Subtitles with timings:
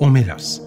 [0.00, 0.60] Omelas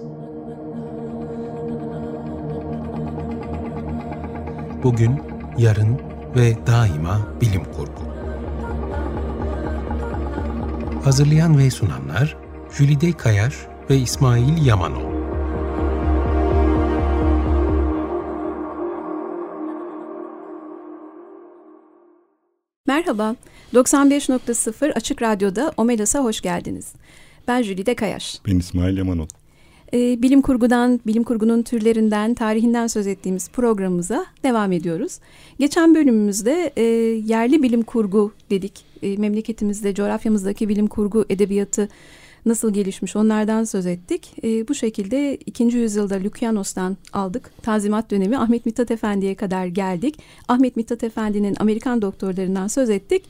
[4.84, 5.22] Bugün,
[5.58, 6.00] yarın
[6.36, 8.02] ve daima bilim kurgu.
[11.04, 12.38] Hazırlayan ve sunanlar
[12.78, 13.56] Jülide Kayar
[13.90, 15.18] ve İsmail Yamanol.
[22.88, 23.36] Merhaba,
[23.74, 26.94] 95.0 Açık Radyo'da Omelas'a hoş geldiniz.
[27.48, 28.42] Ben Jülide Kayaş.
[28.48, 29.28] Ben İsmail Yamanol.
[29.94, 35.20] Ee, bilim kurgudan, bilim kurgunun türlerinden, tarihinden söz ettiğimiz programımıza devam ediyoruz.
[35.60, 36.84] Geçen bölümümüzde e,
[37.26, 38.86] yerli bilim kurgu dedik.
[39.04, 41.90] E, memleketimizde, coğrafyamızdaki bilim kurgu edebiyatı
[42.46, 44.32] nasıl gelişmiş onlardan söz ettik.
[44.44, 45.64] E, bu şekilde 2.
[45.64, 47.52] yüzyılda Lükyanos'tan aldık.
[47.62, 50.20] Tanzimat dönemi Ahmet Mithat Efendi'ye kadar geldik.
[50.48, 53.24] Ahmet Mithat Efendi'nin Amerikan doktorlarından söz ettik.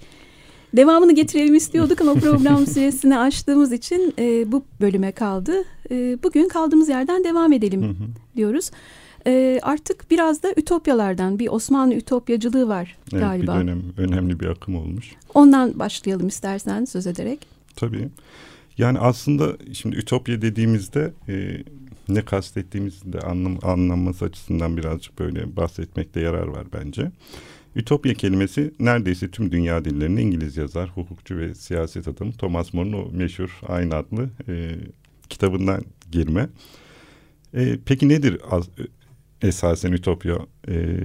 [0.73, 5.53] Devamını getirelim istiyorduk ama program süresini açtığımız için e, bu bölüme kaldı.
[5.91, 8.07] E, bugün kaldığımız yerden devam edelim hı hı.
[8.35, 8.71] diyoruz.
[9.27, 13.55] E, artık biraz da ütopyalardan bir Osmanlı ütopyacılığı var evet, galiba.
[13.55, 15.11] Bir dönem önemli bir akım olmuş.
[15.33, 17.39] Ondan başlayalım istersen söz ederek.
[17.75, 18.09] Tabii.
[18.77, 21.63] Yani aslında şimdi ütopya dediğimizde e,
[22.09, 27.11] ne kastettiğimizi de anlam, anlaması açısından birazcık böyle bahsetmekte yarar var bence.
[27.75, 33.09] Ütopya kelimesi neredeyse tüm dünya dillerinde İngiliz yazar, hukukçu ve siyaset adamı Thomas More'un o
[33.11, 34.75] meşhur aynı adlı e,
[35.29, 36.49] kitabından girme.
[37.53, 38.69] E, peki nedir az,
[39.41, 40.37] esasen ütopya?
[40.67, 40.97] E,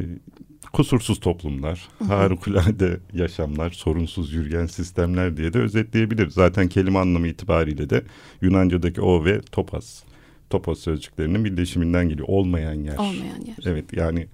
[0.73, 6.29] kusursuz toplumlar, harikulade yaşamlar, sorunsuz yürüyen sistemler diye de özetleyebilir.
[6.29, 8.03] Zaten kelime anlamı itibariyle de
[8.41, 10.05] Yunanca'daki o ve topaz.
[10.53, 12.29] Topos sözcüklerinin birleşiminden geliyor.
[12.29, 12.97] Olmayan yer.
[12.97, 13.57] Olmayan yer.
[13.67, 14.27] Evet yani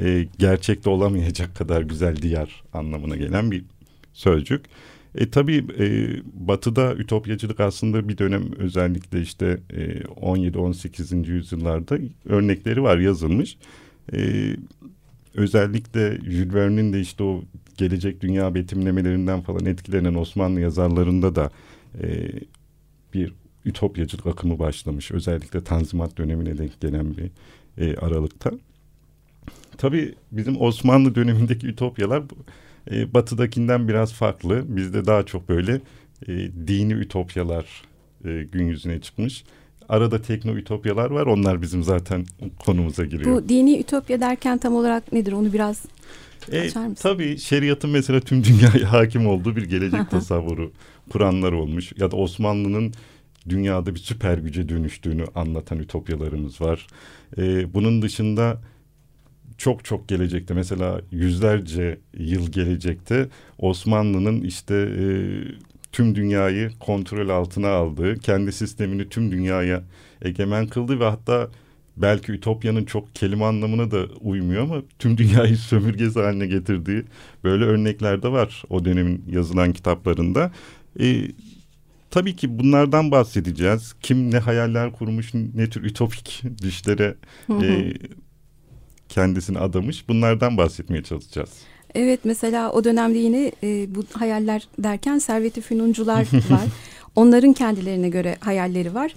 [0.00, 3.64] e, gerçekte olamayacak kadar güzel diyar anlamına gelen bir
[4.12, 4.64] sözcük.
[5.14, 5.86] E tabii e,
[6.48, 11.26] Batı'da ütopyacılık aslında bir dönem özellikle işte e, 17-18.
[11.26, 13.56] yüzyıllarda örnekleri var yazılmış.
[14.12, 14.50] E,
[15.34, 17.42] özellikle Jules Verne'in de işte o
[17.76, 21.50] gelecek dünya betimlemelerinden falan etkilenen Osmanlı yazarlarında da
[22.02, 22.28] e,
[23.14, 23.32] bir
[23.66, 25.10] ütopyacılık akımı başlamış.
[25.10, 27.30] Özellikle Tanzimat dönemine denk gelen bir
[27.78, 28.50] e, aralıkta.
[29.78, 32.22] Tabii bizim Osmanlı dönemindeki ütopyalar
[32.90, 34.76] e, batıdakinden biraz farklı.
[34.76, 35.80] Bizde daha çok böyle
[36.28, 36.32] e,
[36.66, 37.82] dini ütopyalar
[38.24, 39.44] e, gün yüzüne çıkmış.
[39.88, 41.26] Arada tekno ütopyalar var.
[41.26, 42.26] Onlar bizim zaten
[42.64, 43.36] konumuza giriyor.
[43.36, 45.32] Bu dini ütopya derken tam olarak nedir?
[45.32, 45.84] Onu biraz
[46.52, 47.02] e, açar mısın?
[47.02, 50.72] Tabii şeriatın mesela tüm dünyaya hakim olduğu bir gelecek tasavvuru
[51.10, 51.92] kuranlar olmuş.
[51.98, 52.92] Ya da Osmanlı'nın
[53.48, 56.86] dünyada bir süper güce dönüştüğünü anlatan ütopyalarımız var.
[57.38, 58.60] E, bunun dışında
[59.58, 65.04] çok çok gelecekte mesela yüzlerce yıl gelecekte Osmanlı'nın işte e,
[65.92, 69.82] tüm dünyayı kontrol altına aldığı, kendi sistemini tüm dünyaya
[70.22, 71.50] egemen kıldı ve hatta
[71.96, 77.04] belki Ütopya'nın çok kelime anlamına da uymuyor ama tüm dünyayı sömürgesi haline getirdiği
[77.44, 80.52] böyle örnekler de var o dönemin yazılan kitaplarında.
[81.00, 81.22] E,
[82.10, 83.94] tabii ki bunlardan bahsedeceğiz.
[84.02, 87.14] Kim ne hayaller kurmuş, ne tür ütopik düşlere
[87.62, 87.92] e,
[89.08, 90.08] kendisini adamış.
[90.08, 91.50] Bunlardan bahsetmeye çalışacağız.
[91.94, 96.68] Evet mesela o dönemde yine e, bu hayaller derken serveti fünuncular var.
[97.16, 99.14] Onların kendilerine göre hayalleri var.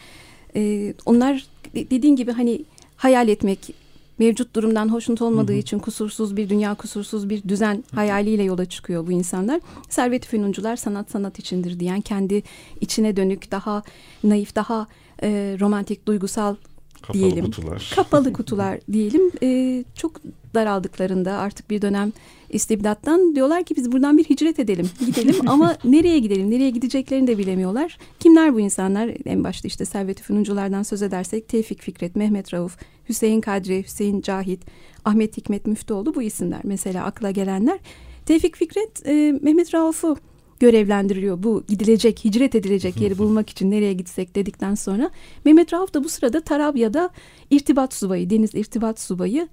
[0.55, 1.45] E, onlar
[1.75, 2.61] dediğin gibi hani
[2.95, 3.73] hayal etmek
[4.19, 9.11] mevcut durumdan hoşnut olmadığı için kusursuz bir dünya, kusursuz bir düzen hayaliyle yola çıkıyor bu
[9.11, 9.61] insanlar.
[9.89, 12.43] Servet Fünuncular sanat sanat içindir diyen kendi
[12.81, 13.83] içine dönük daha
[14.23, 14.87] naif, daha
[15.23, 16.55] e, romantik, duygusal
[17.01, 17.45] Kapalı diyelim.
[17.45, 17.91] kutular.
[17.95, 19.31] Kapalı kutular diyelim.
[19.43, 20.21] E, çok
[20.53, 22.11] daraldıklarında artık bir dönem
[22.49, 27.37] istibdattan diyorlar ki biz buradan bir hicret edelim, gidelim ama nereye gidelim, nereye gideceklerini de
[27.37, 27.97] bilemiyorlar.
[28.19, 29.11] Kimler bu insanlar?
[29.25, 32.77] En başta işte Servet-i Fünunculardan söz edersek Tevfik Fikret, Mehmet Rauf,
[33.09, 34.61] Hüseyin Kadri, Hüseyin Cahit,
[35.05, 37.79] Ahmet Hikmet Müftüoğlu bu isimler mesela akla gelenler.
[38.25, 40.17] Tevfik Fikret e, Mehmet Rauf'u
[40.59, 45.09] görevlendiriyor bu gidilecek, hicret edilecek yeri bulmak için nereye gitsek dedikten sonra.
[45.45, 47.09] Mehmet Rauf da bu sırada Tarabya'da
[47.49, 49.47] irtibat subayı, deniz irtibat subayı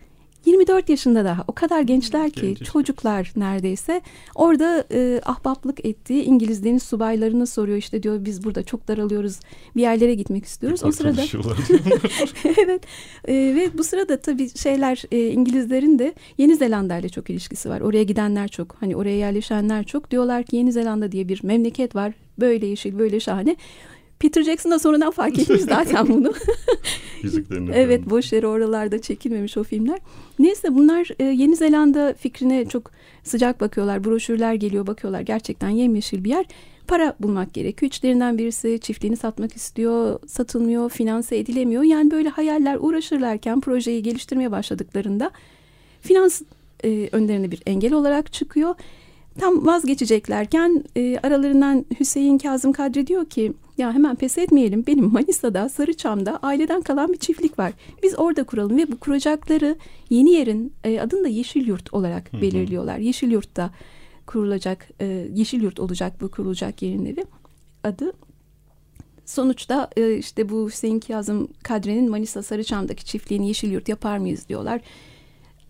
[0.46, 2.62] 24 yaşında daha o kadar gençler ki Genç.
[2.62, 4.00] çocuklar neredeyse
[4.34, 9.40] orada e, ahbaplık ettiği İngiliz deniz subaylarını soruyor işte diyor biz burada çok daralıyoruz
[9.76, 10.84] bir yerlere gitmek istiyoruz.
[10.84, 11.22] o sırada
[12.58, 12.82] evet
[13.28, 17.81] e, ve bu sırada tabii şeyler e, İngilizlerin de Yeni Zelanda ile çok ilişkisi var.
[17.81, 22.12] Oraya gidenler çok hani oraya yerleşenler çok diyorlar ki Yeni Zelanda diye bir memleket var
[22.40, 23.56] böyle yeşil böyle şahane.
[24.18, 26.32] Peter Jackson da sonradan fark etmiş zaten bunu.
[27.74, 29.98] evet boş yere oralarda çekilmemiş o filmler.
[30.38, 32.90] Neyse bunlar e, Yeni Zelanda fikrine çok
[33.22, 34.04] sıcak bakıyorlar.
[34.04, 36.46] Broşürler geliyor bakıyorlar gerçekten yemyeşil bir yer.
[36.86, 37.90] para bulmak gerekiyor.
[37.92, 41.82] İçlerinden birisi çiftliğini satmak istiyor, satılmıyor, finanse edilemiyor.
[41.82, 45.30] Yani böyle hayaller uğraşırlarken projeyi geliştirmeye başladıklarında
[46.00, 46.42] finans
[46.84, 48.74] e, önlerine bir engel olarak çıkıyor.
[49.38, 54.86] Tam vazgeçeceklerken e, aralarından Hüseyin Kazım Kadri diyor ki ya hemen pes etmeyelim.
[54.86, 57.72] Benim Manisa'da Sarıçam'da aileden kalan bir çiftlik var.
[58.02, 59.76] Biz orada kuralım ve bu kuracakları
[60.10, 62.42] yeni yerin e, adını da Yeşil Yurt olarak hı hı.
[62.42, 62.98] belirliyorlar.
[62.98, 63.70] Yeşil Yurt'ta
[64.26, 67.24] kurulacak e, Yeşil Yurt olacak bu kurulacak yerin evi
[67.84, 68.12] adı.
[69.24, 74.80] Sonuçta e, işte bu Hüseyin Kazım Kadri'nin Manisa Sarıçam'daki çiftliğini Yeşil Yurt yapar mıyız diyorlar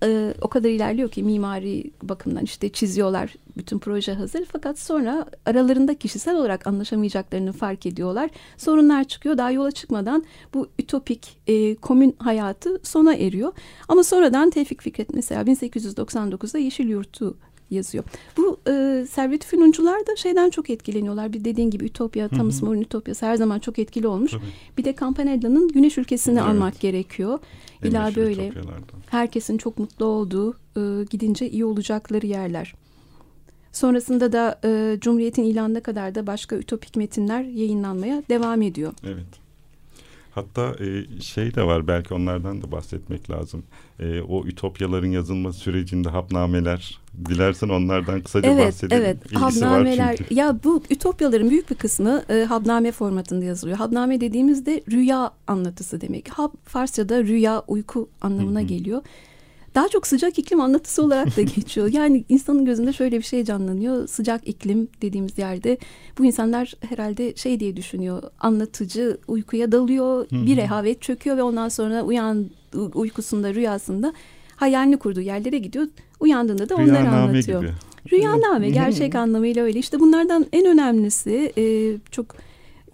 [0.07, 4.45] e, o kadar ilerliyor ki mimari bakımdan işte çiziyorlar bütün proje hazır.
[4.53, 8.31] Fakat sonra aralarında kişisel olarak anlaşamayacaklarını fark ediyorlar.
[8.57, 9.39] Sorunlar çıkıyor.
[9.39, 10.25] Daha yola çıkmadan
[10.55, 13.53] bu ütopik e, komün hayatı sona eriyor.
[13.89, 17.37] Ama sonradan Tevfik Fikret mesela 1899'da Yeşil Yurt'u
[17.71, 18.05] yazıyor.
[18.37, 21.33] Bu e, Servet Fünuncular da şeyden çok etkileniyorlar.
[21.33, 24.31] Bir dediğin gibi Ütopya, Thomas More'un Ütopyası her zaman çok etkili olmuş.
[24.31, 24.43] Tabii.
[24.79, 26.49] Bir de Campanella'nın Güneş Ülkesi'ni evet.
[26.49, 27.39] almak gerekiyor.
[27.85, 28.53] İlla böyle
[29.11, 32.75] herkesin çok mutlu olduğu, e, gidince iyi olacakları yerler.
[33.73, 38.93] Sonrasında da e, Cumhuriyet'in ilanına kadar da başka ütopik metinler yayınlanmaya devam ediyor.
[39.05, 39.46] Evet.
[40.37, 43.65] Hatta e, şey de var belki onlardan da bahsetmek lazım.
[44.01, 47.01] E, o ütopyaların yazılma sürecinde hapnameler.
[47.29, 49.03] Dilersen onlardan kısaca evet, bahsedelim.
[49.03, 49.41] Evet, evet.
[49.41, 50.19] Habnameler.
[50.31, 53.79] Ya bu ütopyaların büyük bir kısmı e, habname formatında yazılıyor.
[53.79, 56.29] Habname dediğimizde rüya anlatısı demek.
[56.29, 59.03] Hab Farsça'da rüya, uyku anlamına geliyor
[59.77, 61.93] daha çok sıcak iklim anlatısı olarak da geçiyor.
[61.93, 64.09] Yani insanın gözünde şöyle bir şey canlanıyor.
[64.09, 65.79] Sıcak iklim dediğimiz yerde
[66.19, 68.23] bu insanlar herhalde şey diye düşünüyor.
[68.41, 72.47] Anlatıcı uykuya dalıyor, bir rehavet çöküyor ve ondan sonra uyan
[72.95, 74.13] uykusunda, rüyasında
[74.57, 75.87] hayalini kurduğu yerlere gidiyor.
[76.21, 77.61] Uyandığında da onları Rüyaname anlatıyor.
[77.61, 77.73] Gibi.
[78.13, 79.79] Rüyaname gerçek anlamıyla öyle.
[79.79, 82.27] İşte bunlardan en önemlisi e, çok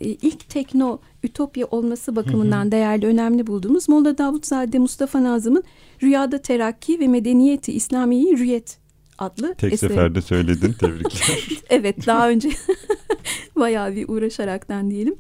[0.00, 5.64] e, ilk tekno ütopya olması bakımından değerli, önemli bulduğumuz Molla Davutzade Mustafa Nazım'ın
[6.02, 8.78] Rüyada Terakki ve Medeniyeti İslamiyi Rüyet
[9.19, 9.90] adlı Tek eseri.
[9.90, 11.62] seferde söyledin, tebrikler.
[11.70, 12.50] evet, daha önce
[13.56, 15.16] bayağı bir uğraşaraktan diyelim.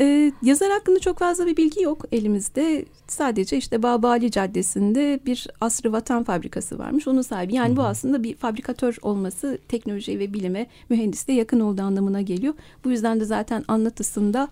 [0.00, 2.84] Ee, yazar hakkında çok fazla bir bilgi yok elimizde.
[3.08, 7.08] Sadece işte Babali Caddesi'nde bir Asrı Vatan Fabrikası varmış.
[7.08, 7.54] Onun sahibi.
[7.54, 7.76] Yani Hı-hı.
[7.76, 12.54] bu aslında bir fabrikatör olması teknoloji ve bilime, mühendisliğe yakın olduğu anlamına geliyor.
[12.84, 14.48] Bu yüzden de zaten anlatısında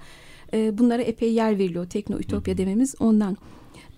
[0.54, 1.86] e, bunlara epey yer veriliyor.
[1.86, 3.36] Tekno ütopya dememiz ondan.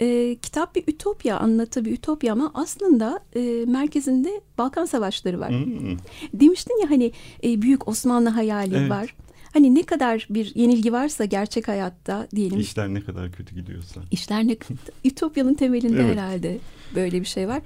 [0.00, 5.50] E, kitap bir ütopya, anlatı bir ütopya ama aslında e, merkezinde Balkan Savaşları var.
[5.50, 5.96] Hmm.
[6.34, 7.12] Demiştin ya hani
[7.44, 8.90] e, büyük Osmanlı hayali evet.
[8.90, 9.14] var.
[9.52, 12.60] Hani ne kadar bir yenilgi varsa gerçek hayatta diyelim.
[12.60, 14.00] İşler ne kadar kötü gidiyorsa.
[14.10, 14.56] İşler ne
[15.04, 16.16] Ütopya'nın temelinde evet.
[16.16, 16.58] herhalde
[16.94, 17.62] böyle bir şey var.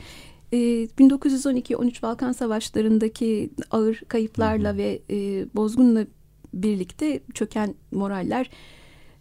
[0.53, 4.79] E, 1912-13 Balkan Savaşları'ndaki ağır kayıplarla hı hı.
[4.79, 6.07] ve e, bozgunla
[6.63, 8.51] birlikte çöken moraller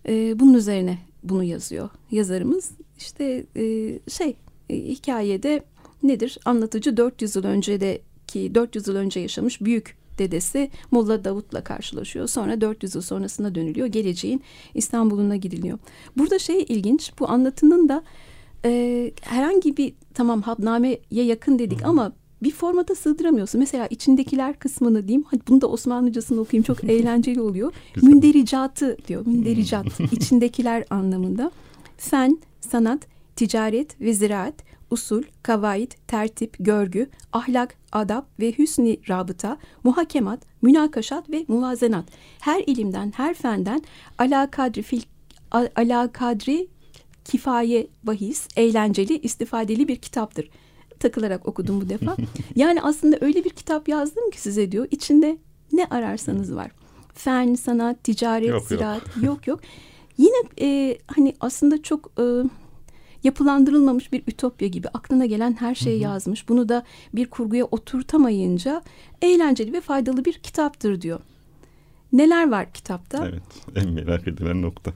[0.08, 2.72] e, bunun üzerine bunu yazıyor yazarımız.
[2.98, 3.64] İşte e,
[4.10, 4.36] şey
[4.70, 5.64] e, hikayede
[6.04, 6.38] nedir?
[6.46, 12.28] Anlatıcı 400 yıl öncedeki 400 yıl önce yaşamış büyük dedesi Molla Davut'la karşılaşıyor.
[12.28, 13.88] Sonra 400 yıl sonrasına dönülüyor.
[13.88, 14.42] Geleceğin
[14.74, 15.80] İstanbul'una gidiliyor.
[16.18, 18.04] Burada şey ilginç bu anlatının da
[18.66, 23.60] e, herhangi bir tamam habnameye yakın dedik ama bir formata sığdıramıyorsun.
[23.60, 25.26] Mesela içindekiler kısmını diyeyim.
[25.28, 26.64] Hadi bunu da Osmanlıcasını okuyayım.
[26.64, 27.74] Çok eğlenceli oluyor.
[28.02, 29.26] Mündericatı diyor.
[29.26, 29.86] Mündericat.
[30.12, 31.51] içindekiler anlamında.
[31.98, 34.54] Fen, sanat, ticaret ve ziraat,
[34.92, 42.06] usul, kavaid, tertip, görgü, ahlak, adap ve hüsni rabıta, muhakemat, münakaşat ve muvazenat.
[42.39, 43.82] Her ilimden, her fenden
[44.18, 45.01] ala kadri, fil,
[45.51, 46.68] ala kadri
[47.25, 50.50] kifaye bahis, eğlenceli, istifadeli bir kitaptır
[51.06, 52.16] takılarak okudum bu defa.
[52.56, 54.88] Yani aslında öyle bir kitap yazdım ki size diyor.
[54.92, 55.38] İçinde
[55.74, 56.72] ne ararsanız var.
[57.14, 59.48] Fen, sanat, ticaret, yok, ziraat yok yok.
[59.48, 59.60] yok.
[60.18, 62.24] Yine e, hani aslında çok e,
[63.24, 66.50] yapılandırılmamış bir ütopya gibi aklına gelen her şeyi yazmış.
[66.50, 66.84] Bunu da
[67.14, 68.82] bir kurguya oturtamayınca
[69.22, 71.20] eğlenceli ve faydalı bir kitaptır diyor.
[72.14, 73.28] Neler var kitapta?
[73.28, 73.44] Evet,
[73.76, 74.94] en merak edilen nokta.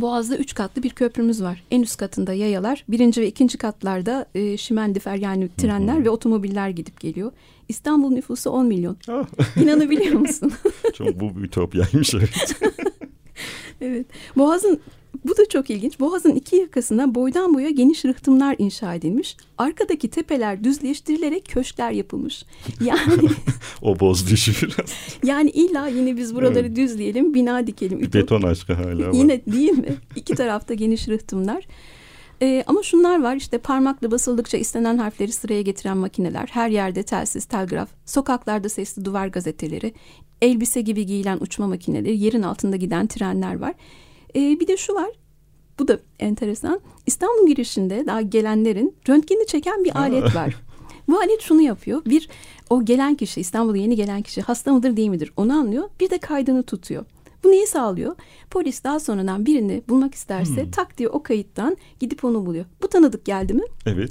[0.00, 1.62] Boğaz'da üç katlı bir köprümüz var.
[1.70, 6.04] En üst katında yayalar, birinci ve ikinci katlarda e, şimendifer yani trenler Hı-hı.
[6.04, 7.32] ve otomobiller gidip geliyor.
[7.68, 8.96] İstanbul nüfusu 10 milyon.
[9.08, 9.26] Ah.
[9.62, 10.52] İnanabiliyor musun?
[10.94, 12.60] Çok bu bir ütopyaymış evet.
[13.80, 14.06] evet.
[14.36, 14.80] Boğaz'ın
[15.24, 16.00] bu da çok ilginç.
[16.00, 19.36] Boğaz'ın iki yakasına boydan boya geniş rıhtımlar inşa edilmiş.
[19.58, 22.44] Arkadaki tepeler düzleştirilerek köşkler yapılmış.
[22.84, 23.28] Yani
[23.82, 24.92] o bozdu işi biraz.
[25.24, 26.76] Yani illa yine biz buraları evet.
[26.76, 28.12] düzleyelim, bina dikelim.
[28.12, 29.12] Beton aşkı hala var.
[29.12, 29.94] Yine değil mi?
[30.16, 31.66] İki tarafta geniş rıhtımlar.
[32.42, 37.44] Ee, ama şunlar var işte parmakla basıldıkça istenen harfleri sıraya getiren makineler, her yerde telsiz,
[37.44, 39.94] telgraf, sokaklarda sesli duvar gazeteleri,
[40.42, 43.74] elbise gibi giyilen uçma makineleri, yerin altında giden trenler var.
[44.36, 45.10] E, bir de şu var.
[45.78, 46.80] Bu da enteresan.
[47.06, 50.56] İstanbul girişinde daha gelenlerin röntgeni çeken bir alet var.
[51.08, 52.04] Bu alet şunu yapıyor.
[52.04, 52.28] Bir
[52.70, 55.88] o gelen kişi İstanbul'a yeni gelen kişi hasta mıdır değil midir onu anlıyor.
[56.00, 57.04] Bir de kaydını tutuyor.
[57.44, 58.16] Bu neyi sağlıyor?
[58.50, 60.70] Polis daha sonradan birini bulmak isterse hmm.
[60.70, 62.64] tak diye o kayıttan gidip onu buluyor.
[62.82, 63.62] Bu tanıdık geldi mi?
[63.86, 64.10] Evet.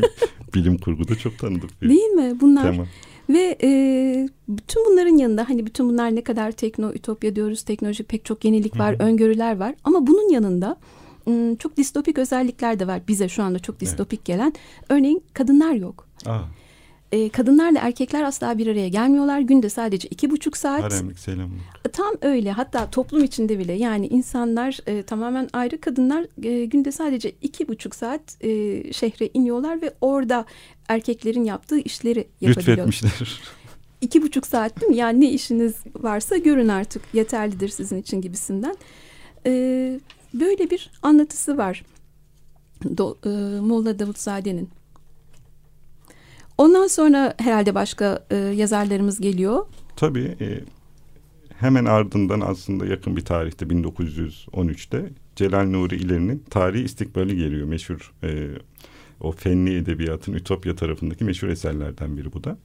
[0.54, 1.82] Bilim kurguda çok tanıdık.
[1.82, 2.40] Bir değil mi?
[2.40, 2.86] Bunlar tamam.
[3.28, 3.68] Ve e,
[4.48, 8.78] bütün bunların yanında hani bütün bunlar ne kadar tekno, ütopya diyoruz, teknoloji pek çok yenilik
[8.78, 9.02] var, Hı.
[9.02, 9.74] öngörüler var.
[9.84, 10.76] Ama bunun yanında
[11.58, 14.26] çok distopik özellikler de var bize şu anda çok distopik evet.
[14.26, 14.52] gelen.
[14.88, 16.08] Örneğin kadınlar yok.
[16.26, 16.40] Aa
[17.12, 19.40] e, kadınlarla erkekler asla bir araya gelmiyorlar.
[19.40, 20.82] Günde sadece iki buçuk saat.
[20.82, 21.60] Haremlik selamlık.
[21.92, 22.52] Tam öyle.
[22.52, 27.94] Hatta toplum içinde bile yani insanlar e, tamamen ayrı kadınlar e, günde sadece iki buçuk
[27.94, 28.48] saat e,
[28.92, 30.44] şehre iniyorlar ve orada
[30.88, 32.86] erkeklerin yaptığı işleri yapabiliyorlar.
[32.86, 33.40] Lütfetmişler.
[34.00, 34.96] İki buçuk saat değil mi?
[34.96, 38.76] Yani ne işiniz varsa görün artık yeterlidir sizin için gibisinden.
[39.46, 39.50] E,
[40.34, 41.84] böyle bir anlatısı var.
[42.96, 44.68] Do, e, Molla Davutzade'nin.
[46.58, 49.66] Ondan sonra herhalde başka e, yazarlarımız geliyor.
[49.96, 50.36] Tabii.
[50.40, 50.60] E,
[51.58, 57.66] hemen ardından aslında yakın bir tarihte 1913'te Celal Nuri İleri'nin Tarihi İstikbali geliyor.
[57.66, 58.48] Meşhur e,
[59.20, 62.58] o fenli edebiyatın Ütopya tarafındaki meşhur eserlerden biri bu da.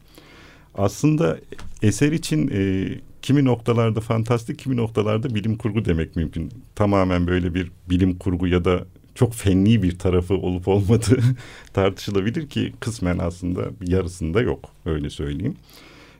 [0.75, 1.39] Aslında
[1.81, 2.89] eser için e,
[3.21, 6.51] kimi noktalarda fantastik, kimi noktalarda bilim kurgu demek mümkün.
[6.75, 11.21] Tamamen böyle bir bilim kurgu ya da çok fenli bir tarafı olup olmadığı
[11.73, 15.55] tartışılabilir ki kısmen aslında yarısında yok öyle söyleyeyim.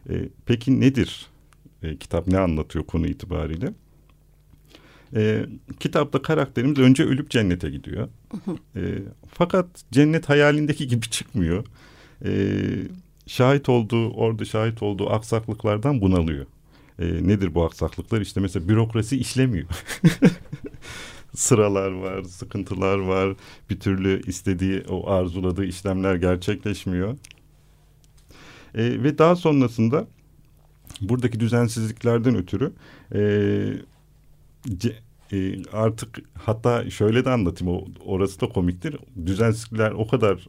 [0.10, 1.28] E, peki nedir
[1.84, 3.74] e, kitap ne anlatıyor konu itibariyle?
[5.16, 5.46] E,
[5.80, 8.08] kitapta karakterimiz önce ölüp cennete gidiyor.
[8.76, 8.82] E,
[9.34, 11.66] fakat cennet hayalindeki gibi çıkmıyor.
[12.26, 12.32] E,
[13.28, 16.46] şahit olduğu orada şahit olduğu aksaklıklardan bunalıyor.
[17.00, 18.22] E, nedir bu aksaklıklar?
[18.22, 19.68] İşte mesela bürokrasi işlemiyor.
[21.36, 23.36] sıralar var, sıkıntılar var.
[23.70, 27.18] Bir türlü istediği, o arzuladığı işlemler gerçekleşmiyor.
[28.76, 30.08] E, ve daha sonrasında
[31.02, 32.74] buradaki düzensizliklerden ötürü
[33.16, 33.22] e,
[34.78, 34.96] ce,
[35.32, 38.98] e, artık hatta şöyle de anlatayım o orası da komiktir.
[39.26, 40.48] Düzensizlikler o kadar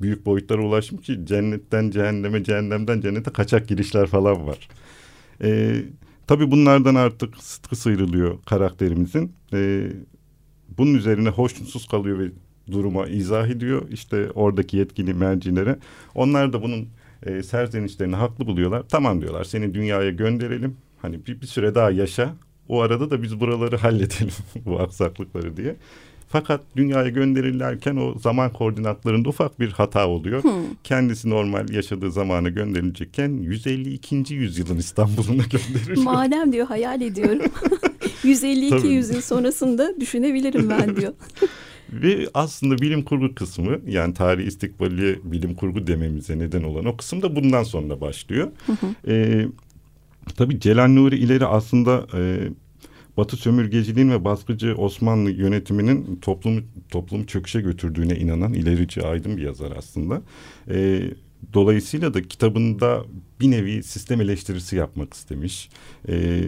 [0.00, 4.68] büyük boyutlara ulaşmış ki cennetten cehenneme, cehennemden cennete kaçak girişler falan var.
[5.42, 5.82] E,
[6.32, 9.32] tabii bunlardan artık sıtkı sıyrılıyor karakterimizin.
[9.52, 9.88] E,
[10.78, 12.30] bunun üzerine hoşnutsuz kalıyor ve
[12.72, 13.82] duruma izah ediyor.
[13.90, 15.78] İşte oradaki yetkili mercilere.
[16.14, 16.88] Onlar da bunun
[17.22, 18.82] e, serzenişlerini haklı buluyorlar.
[18.88, 20.76] Tamam diyorlar seni dünyaya gönderelim.
[21.02, 22.34] Hani bir, bir süre daha yaşa.
[22.68, 24.32] O arada da biz buraları halledelim
[24.64, 25.76] bu aksaklıkları diye.
[26.32, 30.42] Fakat dünyaya gönderirlerken o zaman koordinatlarında ufak bir hata oluyor.
[30.42, 30.50] Hmm.
[30.84, 34.34] Kendisi normal yaşadığı zamana gönderilecekken 152.
[34.34, 36.02] yüzyılın İstanbul'una gönderiliyor.
[36.02, 37.42] Madem diyor hayal ediyorum.
[38.24, 41.12] 152 yüzyıl sonrasında düşünebilirim ben diyor.
[41.92, 47.22] Ve aslında bilim kurgu kısmı yani tarih istikbali bilim kurgu dememize neden olan o kısım
[47.22, 48.48] da bundan sonra başlıyor.
[48.66, 49.10] Hı hı.
[49.12, 49.46] Ee,
[50.36, 52.48] tabii Celal Nuri ileri aslında e,
[53.16, 59.72] Batı sömürgeciliğin ve baskıcı Osmanlı yönetiminin toplumu toplumu çöküşe götürdüğüne inanan ilerici aydın bir yazar
[59.78, 60.22] aslında.
[60.70, 61.02] E,
[61.52, 63.04] dolayısıyla da kitabında
[63.40, 65.68] bir nevi sistem eleştirisi yapmak istemiş.
[66.08, 66.42] E,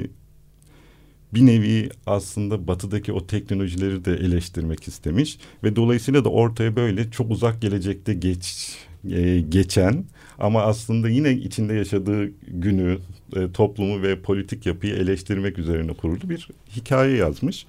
[1.34, 7.30] bir nevi aslında batıdaki o teknolojileri de eleştirmek istemiş ve dolayısıyla da ortaya böyle çok
[7.30, 8.76] uzak gelecekte geç
[9.10, 10.04] e, geçen
[10.38, 12.98] ama aslında yine içinde yaşadığı günü,
[13.36, 17.66] e, toplumu ve politik yapıyı eleştirmek üzerine kurulu bir hikaye yazmış.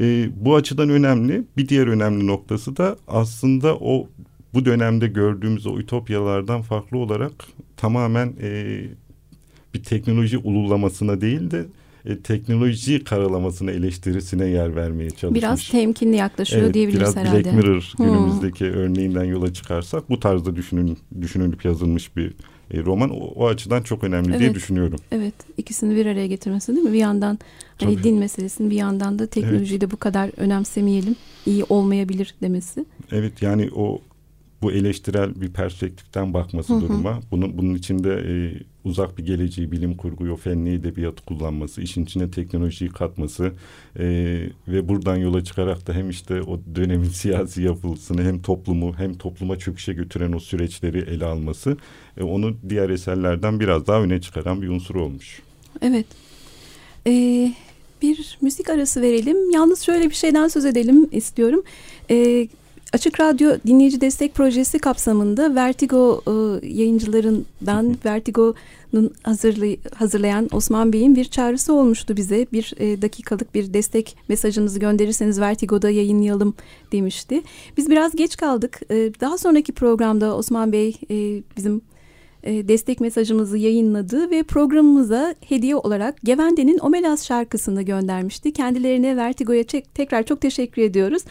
[0.00, 1.44] E, bu açıdan önemli.
[1.56, 4.08] Bir diğer önemli noktası da aslında o
[4.54, 7.32] bu dönemde gördüğümüz o ütopyalardan farklı olarak
[7.76, 8.80] tamamen e,
[9.74, 11.66] bir teknoloji ululamasına değil de
[12.06, 15.42] e, teknoloji karalamasına eleştirisine yer vermeye çalışmış.
[15.42, 17.44] Biraz temkinli yaklaşıyor evet, diyebiliriz biraz herhalde.
[17.44, 18.06] Black Mirror hmm.
[18.06, 22.32] günümüzdeki örneğinden yola çıkarsak bu tarzda düşünün, düşünülüp yazılmış bir
[22.70, 24.98] e, roman o, o açıdan çok önemli evet, diye düşünüyorum.
[25.12, 26.92] Evet ikisini bir araya getirmesi değil mi?
[26.92, 27.38] Bir yandan
[27.80, 28.04] hani Tabii.
[28.04, 29.80] din meselesini bir yandan da teknolojiyi evet.
[29.80, 32.84] de bu kadar önemsemeyelim iyi olmayabilir demesi.
[33.12, 34.00] Evet yani o
[34.62, 36.80] bu eleştirel bir perspektiften bakması hı hı.
[36.80, 37.20] duruma.
[37.30, 38.34] Bunun bunun içinde e,
[38.84, 43.52] uzak bir geleceği, bilim kurguyu, fenli edebiyatı kullanması, işin içine teknolojiyi katması
[43.98, 44.04] e,
[44.68, 49.58] ve buradan yola çıkarak da hem işte o dönemin siyasi yapılısını hem toplumu hem topluma
[49.58, 51.76] çöküşe götüren o süreçleri ele alması
[52.16, 55.42] e, onu diğer eserlerden biraz daha öne çıkaran bir unsur olmuş.
[55.82, 56.06] Evet.
[57.06, 57.52] Ee,
[58.02, 59.50] bir müzik arası verelim.
[59.50, 61.62] Yalnız şöyle bir şeyden söz edelim istiyorum.
[62.10, 62.48] Ee,
[62.96, 71.24] Açık Radyo Dinleyici Destek Projesi kapsamında Vertigo e, yayıncılarından Vertigo'nun hazırlay hazırlayan Osman Bey'in bir
[71.24, 72.46] çağrısı olmuştu bize.
[72.52, 76.54] Bir e, dakikalık bir destek mesajınızı gönderirseniz Vertigo'da yayınlayalım
[76.92, 77.42] demişti.
[77.76, 78.80] Biz biraz geç kaldık.
[78.90, 81.80] E, daha sonraki programda Osman Bey e, bizim
[82.46, 88.52] e, destek mesajımızı yayınladı ve programımıza hediye olarak Gevende'nin Omelas şarkısını göndermişti.
[88.52, 91.22] Kendilerine Vertigo'ya tekrar çok teşekkür ediyoruz.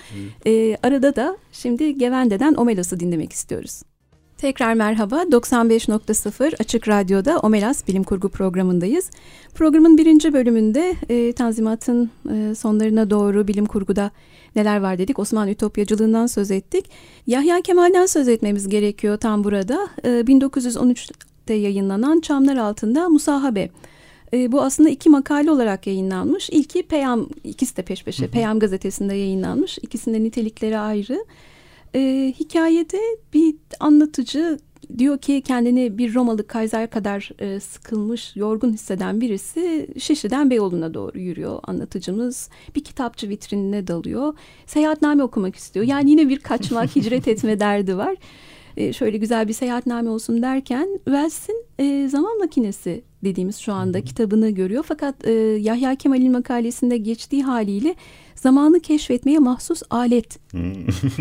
[0.46, 3.82] E, arada da şimdi Gevende'den Omelas'ı dinlemek istiyoruz.
[4.46, 5.22] Tekrar merhaba.
[5.22, 9.10] 95.0 Açık Radyo'da Omelas Bilim Kurgu programındayız.
[9.56, 14.12] Programın birinci bölümünde e, Tanzimat'ın e, sonlarına doğru bilim kurguda
[14.56, 15.20] neler var dedik.
[15.20, 16.86] Osmanlı Ütopyacılığından söz ettik.
[17.28, 19.88] Yahya Kemal'den söz etmemiz gerekiyor tam burada.
[20.04, 23.70] E, 1913'te yayınlanan Çamlar Altında Musahabe.
[24.34, 26.50] E, bu aslında iki makale olarak yayınlanmış.
[26.50, 28.28] İlki Peyam, ikisi de peş peşe.
[28.28, 29.78] Peyam gazetesinde yayınlanmış.
[29.82, 31.26] İkisinde nitelikleri ayrı.
[31.96, 33.00] E, hikayede
[33.34, 34.60] bir anlatıcı
[34.98, 41.20] diyor ki kendini bir Romalı Kaiser kadar e, sıkılmış, yorgun hisseden birisi Şişli'den Beyoğlu'na doğru
[41.20, 42.50] yürüyor anlatıcımız.
[42.76, 44.34] Bir kitapçı vitrinine dalıyor.
[44.66, 45.86] Seyahatname okumak istiyor.
[45.86, 48.16] Yani yine bir kaçmak, hicret etme derdi var.
[48.78, 54.50] E, şöyle güzel bir seyahatname olsun derken Wells'in e, zaman makinesi dediğimiz şu anda kitabını
[54.50, 54.84] görüyor.
[54.88, 57.96] Fakat e, Yahya Kemal'in makalesinde geçtiği haliyle
[58.36, 60.40] zamanı keşfetmeye mahsus alet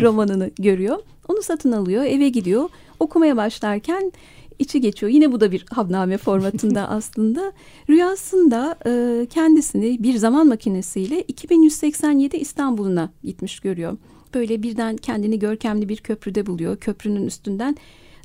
[0.01, 0.97] romanını görüyor.
[1.27, 2.69] Onu satın alıyor, eve gidiyor.
[2.99, 4.11] Okumaya başlarken
[4.59, 5.11] içi geçiyor.
[5.11, 7.51] Yine bu da bir havname formatında aslında.
[7.89, 13.97] Rüyasında e, kendisini bir zaman makinesiyle 2187 İstanbul'una gitmiş görüyor.
[14.35, 16.77] Böyle birden kendini görkemli bir köprüde buluyor.
[16.77, 17.77] Köprünün üstünden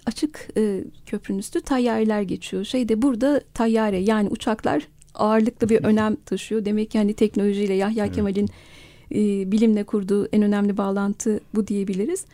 [0.07, 2.65] açık e, köprünün üstü tayyareler geçiyor.
[2.65, 6.65] Şeyde burada tayyare yani uçaklar ağırlıklı bir önem taşıyor.
[6.65, 8.15] Demek ki hani teknolojiyle Yahya evet.
[8.15, 8.49] Kemal'in
[9.15, 12.25] e, bilimle kurduğu en önemli bağlantı bu diyebiliriz.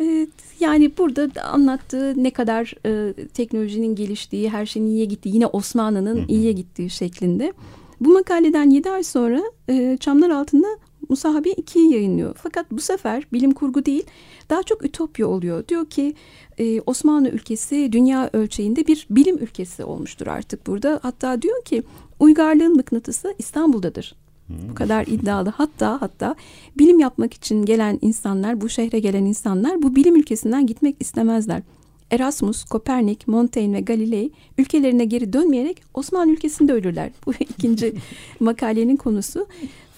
[0.00, 0.28] Evet,
[0.60, 6.52] yani burada anlattığı ne kadar e, teknolojinin geliştiği, her şeyin iyiye gittiği, yine Osmanlı'nın iyiye
[6.52, 7.52] gittiği şeklinde.
[8.00, 10.68] Bu makaleden 7 ay sonra e, Çamlar Altında
[11.08, 12.36] Musahabe 2'yi yayınlıyor.
[12.42, 14.04] Fakat bu sefer bilim kurgu değil,
[14.50, 15.68] daha çok ütopya oluyor.
[15.68, 16.14] Diyor ki
[16.58, 21.00] e, Osmanlı ülkesi dünya ölçeğinde bir bilim ülkesi olmuştur artık burada.
[21.02, 21.82] Hatta diyor ki
[22.20, 24.14] uygarlığın mıknatısı İstanbul'dadır.
[24.48, 25.50] Bu kadar iddialı.
[25.50, 26.34] Hatta hatta
[26.78, 31.62] bilim yapmak için gelen insanlar, bu şehre gelen insanlar bu bilim ülkesinden gitmek istemezler.
[32.10, 37.10] Erasmus, Kopernik, Montaigne ve Galilei ülkelerine geri dönmeyerek Osmanlı ülkesinde ölürler.
[37.26, 37.94] Bu ikinci
[38.40, 39.46] makalenin konusu.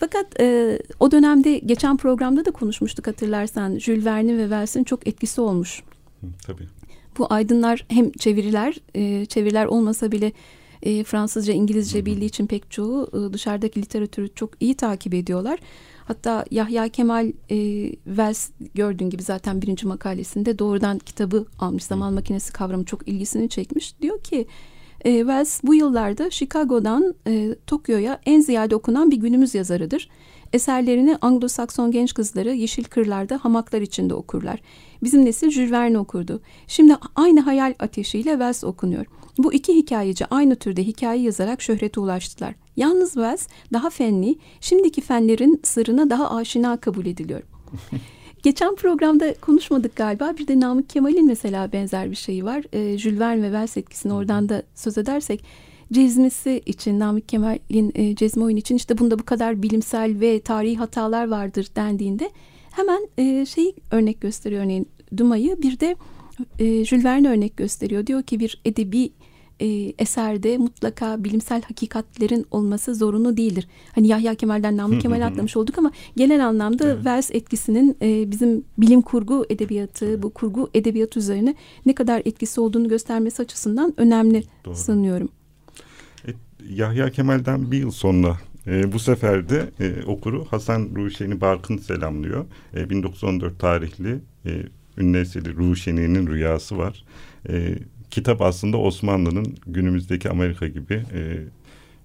[0.01, 3.79] Fakat e, o dönemde geçen programda da konuşmuştuk hatırlarsan.
[3.79, 5.83] Jules Verne ve Wells'in çok etkisi olmuş.
[6.47, 6.69] Tabii.
[7.19, 10.33] Bu aydınlar hem çeviriler, e, çeviriler olmasa bile
[10.83, 15.59] e, Fransızca, İngilizce bildiği için pek çoğu e, dışarıdaki literatürü çok iyi takip ediyorlar.
[16.05, 17.57] Hatta Yahya Kemal e,
[18.05, 21.85] Wells gördüğün gibi zaten birinci makalesinde doğrudan kitabı almış.
[21.85, 24.01] Zaman makinesi kavramı çok ilgisini çekmiş.
[24.03, 24.47] Diyor ki
[25.05, 30.09] e, Wells bu yıllarda Chicago'dan e, Tokyo'ya en ziyade okunan bir günümüz yazarıdır.
[30.53, 34.61] Eserlerini Anglo-Sakson genç kızları yeşil kırlarda hamaklar içinde okurlar.
[35.03, 36.41] Bizim nesil Jules Verne okurdu.
[36.67, 39.07] Şimdi aynı hayal ateşiyle Wells okunuyor.
[39.39, 42.55] Bu iki hikayeci aynı türde hikaye yazarak şöhrete ulaştılar.
[42.77, 47.43] Yalnız Wells daha fenli, şimdiki fenlerin sırrına daha aşina kabul ediliyor.
[48.43, 50.35] Geçen programda konuşmadık galiba.
[50.39, 52.65] Bir de Namık Kemal'in mesela benzer bir şeyi var.
[52.73, 55.45] E, Jules Verne ve Wells etkisini oradan da söz edersek.
[55.93, 60.77] Cezmesi için, Namık Kemal'in e, cezme oyunu için işte bunda bu kadar bilimsel ve tarihi
[60.77, 62.31] hatalar vardır dendiğinde
[62.71, 65.97] hemen e, şeyi örnek gösteriyor örneğin Duma'yı bir de
[66.59, 68.07] e, Jules Verne örnek gösteriyor.
[68.07, 69.11] Diyor ki bir edebi
[69.61, 73.69] e, eserde mutlaka bilimsel hakikatlerin olması zorunlu değildir.
[73.95, 76.97] Hani Yahya Kemal'den Namık Kemal atlamış olduk ama genel anlamda evet.
[76.97, 81.55] Wells etkisinin e, bizim bilim kurgu edebiyatı, bu kurgu edebiyat üzerine
[81.87, 84.75] ne kadar etkisi olduğunu göstermesi açısından önemli Doğru.
[84.75, 85.29] sanıyorum.
[86.29, 86.31] E,
[86.69, 92.47] Yahya Kemal'den bir yıl sonra e, bu sefer de e, okuru Hasan Ruşeni Barkın selamlıyor.
[92.77, 94.63] E, 1914 tarihli e,
[94.99, 97.05] ünlü eseri Ruşeni'nin rüyası var.
[97.49, 97.75] E,
[98.11, 101.39] kitap aslında Osmanlı'nın günümüzdeki Amerika gibi e,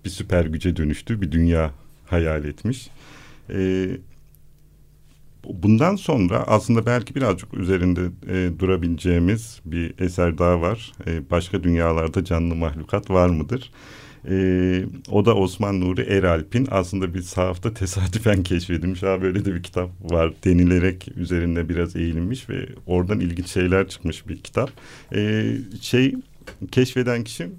[0.06, 1.72] bir süper güce dönüştüğü bir dünya
[2.06, 2.90] hayal etmiş.
[3.50, 3.88] E,
[5.44, 10.92] bundan sonra aslında belki birazcık üzerinde e, durabileceğimiz bir eser daha var.
[11.08, 13.72] E, başka dünyalarda canlı mahlukat var mıdır?
[14.30, 19.04] E, o da Osman Nuri Eralp'in aslında bir sahafta tesadüfen keşfedilmiş.
[19.04, 24.28] Ha böyle de bir kitap var denilerek üzerinde biraz eğilinmiş ve oradan ilginç şeyler çıkmış
[24.28, 24.72] bir kitap.
[25.16, 25.46] E,
[25.82, 26.16] şey
[26.72, 27.50] keşfeden kişi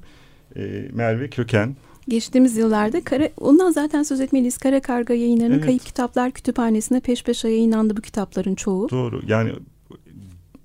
[0.56, 1.76] e, Merve Köken.
[2.08, 4.58] Geçtiğimiz yıllarda kara, ondan zaten söz etmeliyiz.
[4.58, 5.64] Kara Karga yayınlarının Evet.
[5.64, 8.90] Kayıp Kitaplar Kütüphanesi'ne peş peşe yayınlandı bu kitapların çoğu.
[8.90, 9.20] Doğru.
[9.26, 9.52] Yani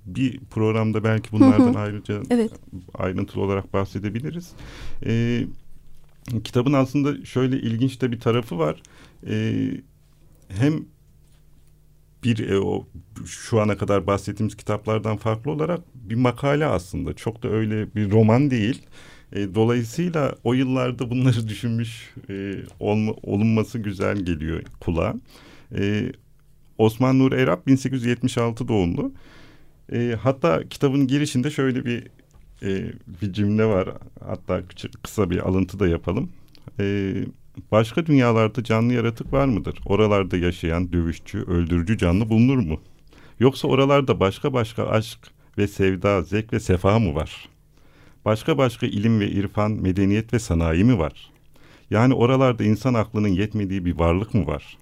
[0.05, 1.79] bir programda belki bunlardan Hı hı.
[1.79, 2.51] ayrıca Evet.
[2.93, 4.51] ayrıntılı olarak bahsedebiliriz.
[5.05, 5.43] Ee,
[6.43, 8.81] kitabın aslında şöyle ilginç de bir tarafı var.
[9.27, 9.71] Ee,
[10.49, 10.85] hem
[12.23, 12.87] bir e, o
[13.25, 17.13] şu ana kadar bahsettiğimiz kitaplardan farklı olarak bir makale aslında.
[17.13, 18.81] Çok da öyle bir roman değil.
[19.33, 25.15] E, dolayısıyla o yıllarda bunları düşünmüş e, olma, olunması güzel geliyor kulağa.
[25.75, 26.11] E,
[26.77, 29.11] Osman Nur Erap 1876 doğumlu.
[29.93, 32.07] E, hatta kitabın girişinde şöyle bir
[32.63, 33.89] e, bir cümle var.
[34.25, 36.29] Hatta küçük, kısa bir alıntı da yapalım.
[36.79, 37.13] E,
[37.71, 39.79] başka dünyalarda canlı yaratık var mıdır?
[39.85, 42.81] Oralarda yaşayan dövüşçü, öldürücü canlı bulunur mu?
[43.39, 45.19] Yoksa oralarda başka başka aşk
[45.57, 47.49] ve sevda, zevk ve sefa mı var?
[48.25, 51.31] Başka başka ilim ve irfan, medeniyet ve sanayi mi var?
[51.89, 54.77] Yani oralarda insan aklının yetmediği bir varlık mı var?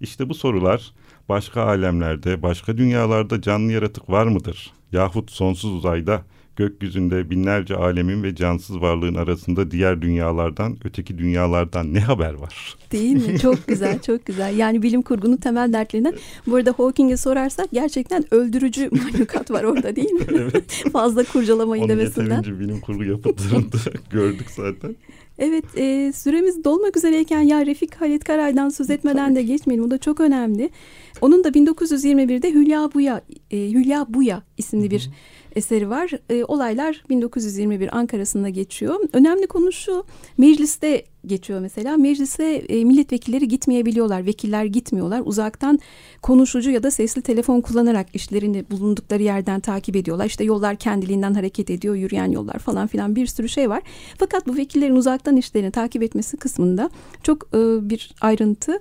[0.00, 0.92] İşte bu sorular
[1.28, 4.70] başka alemlerde, başka dünyalarda canlı yaratık var mıdır?
[4.92, 6.22] Yahut sonsuz uzayda,
[6.58, 12.76] gökyüzünde binlerce alemin ve cansız varlığın arasında diğer dünyalardan, öteki dünyalardan ne haber var?
[12.92, 13.38] Değil mi?
[13.42, 14.56] Çok güzel, çok güzel.
[14.58, 16.14] Yani bilim kurgunun temel dertlerinden.
[16.46, 20.24] Bu arada Hawking'e sorarsak gerçekten öldürücü mahlukat var orada değil mi?
[20.30, 20.84] evet.
[20.92, 22.36] Fazla kurcalamayın Onu demesinden.
[22.36, 23.76] yeterince bilim kurgu yapıtlarında
[24.10, 24.96] gördük zaten.
[25.38, 29.84] Evet, e, süremiz dolmak üzereyken ya Refik Halit Karay'dan söz etmeden de geçmeyelim.
[29.86, 30.70] O da çok önemli.
[31.20, 35.10] Onun da 1921'de Hülya Buya, e, Hülya Buya isimli bir
[35.56, 36.10] eseri var.
[36.30, 39.00] E, olaylar 1921 Ankara'sında geçiyor.
[39.12, 40.04] Önemli konu şu,
[40.38, 41.96] mecliste geçiyor mesela.
[41.96, 45.22] Meclise e, milletvekilleri gitmeyebiliyorlar, vekiller gitmiyorlar.
[45.24, 45.78] Uzaktan
[46.22, 50.26] konuşucu ya da sesli telefon kullanarak işlerini bulundukları yerden takip ediyorlar.
[50.26, 53.82] İşte yollar kendiliğinden hareket ediyor, yürüyen yollar falan filan bir sürü şey var.
[54.18, 56.90] Fakat bu vekillerin uzaktan işlerini takip etmesi kısmında
[57.22, 58.80] çok e, bir ayrıntı.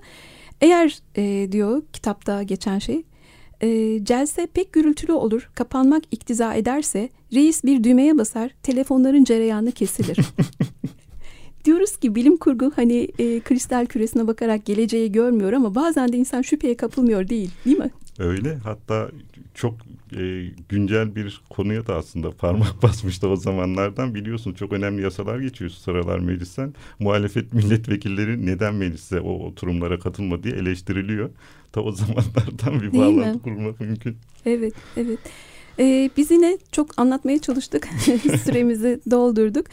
[0.62, 3.04] Eğer e, diyor kitapta geçen şey
[3.62, 10.18] e, celse pek gürültülü olur, kapanmak iktiza ederse reis bir düğmeye basar, telefonların cereyanı kesilir.
[11.66, 16.42] Diyoruz ki bilim kurgu hani e, kristal küresine bakarak geleceği görmüyor ama bazen de insan
[16.42, 17.92] şüpheye kapılmıyor değil, değil mi?
[18.20, 19.10] Öyle hatta
[19.54, 19.74] çok
[20.18, 24.16] e, güncel bir konuya da aslında parmak basmıştı o zamanlardan.
[24.16, 26.74] Biliyorsun çok önemli yasalar geçiyor şu sıralar meclisten.
[27.00, 31.30] Muhalefet milletvekilleri neden meclise o oturumlara katılma diye eleştiriliyor.
[31.72, 33.44] Ta o zamanlardan bir Değil bağlantı mi?
[33.44, 34.18] kurmak mümkün.
[34.46, 35.20] Evet, evet.
[35.80, 37.88] Ee, biz yine çok anlatmaya çalıştık.
[38.44, 39.66] Süremizi doldurduk.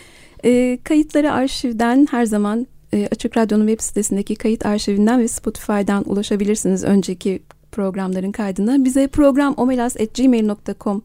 [0.44, 6.84] Ee, kayıtları arşivden her zaman e, Açık Radyo'nun web sitesindeki kayıt arşivinden ve Spotify'dan ulaşabilirsiniz
[6.84, 7.42] önceki
[7.74, 8.84] programların kaydına.
[8.84, 11.02] Bize program omelas.gmail.com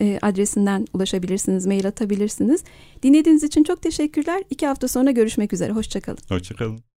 [0.00, 2.64] e, adresinden ulaşabilirsiniz, mail atabilirsiniz.
[3.02, 4.42] Dinlediğiniz için çok teşekkürler.
[4.50, 5.72] İki hafta sonra görüşmek üzere.
[5.72, 6.18] Hoşçakalın.
[6.28, 6.89] Hoşçakalın.